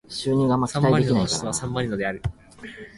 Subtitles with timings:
[0.67, 2.23] サンマリノの首都はサンマリノである